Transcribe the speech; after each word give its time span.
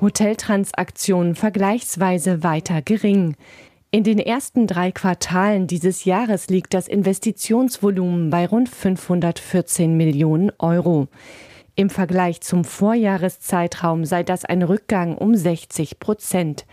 Hoteltransaktionen 0.00 1.34
vergleichsweise 1.34 2.42
weiter 2.44 2.82
gering. 2.82 3.34
In 3.90 4.04
den 4.04 4.18
ersten 4.18 4.66
drei 4.66 4.92
Quartalen 4.92 5.66
dieses 5.66 6.04
Jahres 6.04 6.48
liegt 6.48 6.74
das 6.74 6.86
Investitionsvolumen 6.86 8.30
bei 8.30 8.46
rund 8.46 8.68
514 8.68 9.96
Millionen 9.96 10.52
Euro. 10.58 11.08
Im 11.74 11.90
Vergleich 11.90 12.40
zum 12.42 12.64
Vorjahreszeitraum 12.64 14.04
sei 14.04 14.22
das 14.22 14.44
ein 14.44 14.62
Rückgang 14.62 15.16
um 15.16 15.34
60 15.34 15.98
Prozent. 15.98 16.66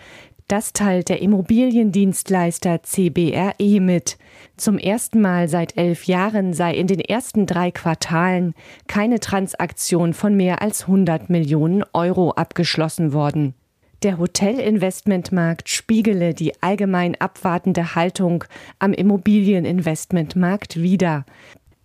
Das 0.48 0.74
teilt 0.74 1.10
der 1.10 1.24
Immobiliendienstleister 1.24 2.84
CBRE 2.84 3.80
mit. 3.80 4.20
Zum 4.58 4.78
ersten 4.78 5.20
Mal 5.20 5.48
seit 5.48 5.76
elf 5.76 6.04
Jahren 6.04 6.54
sei 6.54 6.76
in 6.76 6.86
den 6.86 7.00
ersten 7.00 7.48
drei 7.48 7.72
Quartalen 7.72 8.54
keine 8.88 9.20
Transaktion 9.20 10.14
von 10.14 10.38
mehr 10.38 10.62
als 10.62 10.84
100 10.84 11.32
Millionen 11.32 11.84
Euro 11.94 12.30
abgeschlossen 12.32 13.12
worden. 13.12 13.56
Der 14.04 14.20
Hotelinvestmentmarkt 14.20 15.68
spiegele 15.68 16.36
die 16.36 16.62
allgemein 16.62 17.20
abwartende 17.20 17.96
Haltung 17.96 18.44
am 18.78 18.94
Immobilieninvestmentmarkt 18.94 20.80
wider. 20.80 21.26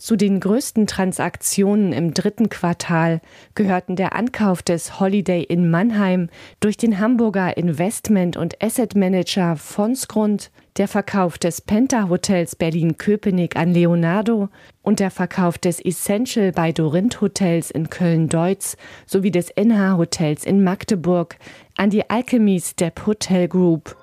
Zu 0.01 0.17
den 0.17 0.41
größten 0.41 0.87
Transaktionen 0.87 1.93
im 1.93 2.15
dritten 2.15 2.49
Quartal 2.49 3.21
gehörten 3.55 3.97
der 3.97 4.17
Ankauf 4.17 4.63
des 4.63 4.99
Holiday 4.99 5.43
in 5.43 5.71
Mannheim 5.71 6.31
durch 6.59 6.79
den 6.79 6.99
Hamburger 6.99 7.59
Investment- 7.59 8.39
und 8.39 8.65
Asset 8.65 8.97
Manager 8.97 9.57
Fonsgrund, 9.57 10.51
der 10.79 10.89
Verkauf 10.89 11.37
des 11.37 11.61
Penta 11.61 12.09
Hotels 12.09 12.57
Berlin-Köpenick 12.57 13.57
an 13.57 13.75
Leonardo 13.75 14.49
und 14.81 15.01
der 15.01 15.11
Verkauf 15.11 15.59
des 15.59 15.85
Essential 15.85 16.53
bei 16.53 16.73
Dorint 16.73 17.21
Hotels 17.21 17.71
in 17.71 17.91
Köln-Deutz 17.91 18.79
sowie 19.05 19.31
des 19.31 19.51
NH 19.55 19.99
Hotels 19.99 20.47
in 20.47 20.65
Magdeburg 20.65 21.37
an 21.77 21.91
die 21.91 22.09
Alchemy 22.09 22.59
Step 22.59 23.07
Hotel 23.07 23.49
Group. 23.49 24.00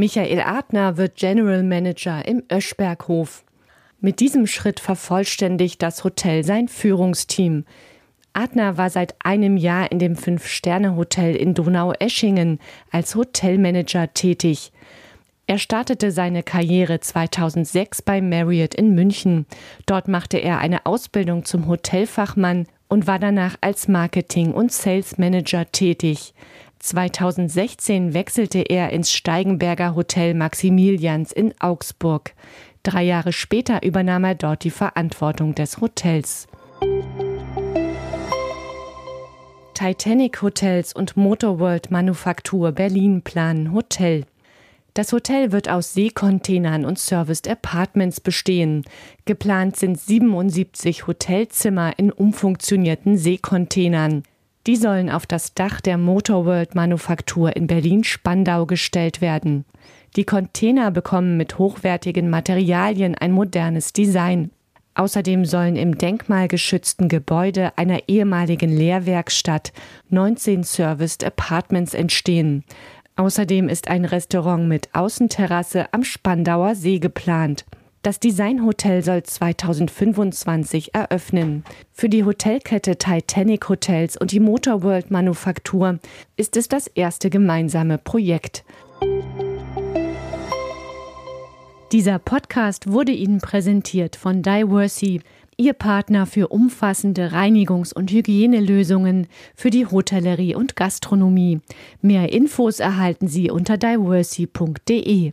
Michael 0.00 0.40
Adner 0.40 0.96
wird 0.96 1.16
General 1.16 1.62
Manager 1.62 2.26
im 2.26 2.42
Öschberghof. 2.50 3.44
Mit 4.00 4.20
diesem 4.20 4.46
Schritt 4.46 4.80
vervollständigt 4.80 5.82
das 5.82 6.04
Hotel 6.04 6.42
sein 6.42 6.68
Führungsteam. 6.68 7.66
Adner 8.32 8.78
war 8.78 8.88
seit 8.88 9.14
einem 9.22 9.58
Jahr 9.58 9.92
in 9.92 9.98
dem 9.98 10.16
Fünf-Sterne-Hotel 10.16 11.36
in 11.36 11.52
Donau-Eschingen 11.52 12.60
als 12.90 13.14
Hotelmanager 13.14 14.14
tätig. 14.14 14.72
Er 15.46 15.58
startete 15.58 16.12
seine 16.12 16.42
Karriere 16.44 17.00
2006 17.00 18.00
bei 18.00 18.22
Marriott 18.22 18.74
in 18.74 18.94
München. 18.94 19.44
Dort 19.84 20.08
machte 20.08 20.38
er 20.38 20.60
eine 20.60 20.86
Ausbildung 20.86 21.44
zum 21.44 21.66
Hotelfachmann 21.66 22.66
und 22.88 23.06
war 23.06 23.18
danach 23.18 23.56
als 23.60 23.86
Marketing- 23.86 24.54
und 24.54 24.72
Sales 24.72 25.18
Manager 25.18 25.70
tätig. 25.70 26.32
2016 26.80 28.14
wechselte 28.14 28.60
er 28.60 28.90
ins 28.90 29.12
Steigenberger 29.12 29.94
Hotel 29.94 30.34
Maximilians 30.34 31.30
in 31.30 31.54
Augsburg. 31.60 32.34
Drei 32.82 33.02
Jahre 33.02 33.32
später 33.32 33.82
übernahm 33.82 34.24
er 34.24 34.34
dort 34.34 34.64
die 34.64 34.70
Verantwortung 34.70 35.54
des 35.54 35.80
Hotels. 35.80 36.48
Titanic 39.74 40.42
Hotels 40.42 40.94
und 40.94 41.16
Motorworld 41.16 41.90
Manufaktur 41.90 42.72
Berlin 42.72 43.22
planen 43.22 43.72
Hotel. 43.72 44.24
Das 44.94 45.12
Hotel 45.12 45.52
wird 45.52 45.68
aus 45.68 45.94
Seekontainern 45.94 46.84
und 46.84 46.98
Serviced 46.98 47.48
Apartments 47.48 48.20
bestehen. 48.20 48.84
Geplant 49.24 49.76
sind 49.76 50.00
77 50.00 51.06
Hotelzimmer 51.06 51.98
in 51.98 52.10
umfunktionierten 52.10 53.16
Seekontainern. 53.16 54.24
Die 54.70 54.76
sollen 54.76 55.10
auf 55.10 55.26
das 55.26 55.54
Dach 55.54 55.80
der 55.80 55.98
Motorworld 55.98 56.76
Manufaktur 56.76 57.56
in 57.56 57.66
Berlin-Spandau 57.66 58.66
gestellt 58.66 59.20
werden. 59.20 59.64
Die 60.14 60.22
Container 60.22 60.92
bekommen 60.92 61.36
mit 61.36 61.58
hochwertigen 61.58 62.30
Materialien 62.30 63.16
ein 63.16 63.32
modernes 63.32 63.92
Design. 63.92 64.52
Außerdem 64.94 65.44
sollen 65.44 65.74
im 65.74 65.98
denkmalgeschützten 65.98 67.08
Gebäude 67.08 67.76
einer 67.76 68.08
ehemaligen 68.08 68.70
Lehrwerkstatt 68.70 69.72
19 70.10 70.62
Serviced 70.62 71.24
Apartments 71.24 71.92
entstehen. 71.92 72.62
Außerdem 73.16 73.68
ist 73.68 73.88
ein 73.88 74.04
Restaurant 74.04 74.68
mit 74.68 74.88
Außenterrasse 74.92 75.92
am 75.92 76.04
Spandauer 76.04 76.76
See 76.76 77.00
geplant. 77.00 77.64
Das 78.02 78.18
Designhotel 78.18 79.02
soll 79.02 79.22
2025 79.22 80.94
eröffnen. 80.94 81.64
Für 81.92 82.08
die 82.08 82.24
Hotelkette 82.24 82.96
Titanic 82.96 83.68
Hotels 83.68 84.16
und 84.16 84.32
die 84.32 84.40
Motorworld 84.40 85.10
Manufaktur 85.10 85.98
ist 86.38 86.56
es 86.56 86.68
das 86.68 86.86
erste 86.86 87.28
gemeinsame 87.28 87.98
Projekt. 87.98 88.64
Dieser 91.92 92.18
Podcast 92.18 92.90
wurde 92.90 93.12
Ihnen 93.12 93.40
präsentiert 93.40 94.16
von 94.16 94.40
Diversey, 94.40 95.20
Ihr 95.58 95.74
Partner 95.74 96.24
für 96.24 96.48
umfassende 96.48 97.32
Reinigungs- 97.32 97.92
und 97.92 98.10
Hygienelösungen 98.10 99.26
für 99.54 99.68
die 99.68 99.84
Hotellerie 99.84 100.54
und 100.54 100.74
Gastronomie. 100.74 101.60
Mehr 102.00 102.32
Infos 102.32 102.80
erhalten 102.80 103.28
Sie 103.28 103.50
unter 103.50 103.76
diversey.de. 103.76 105.32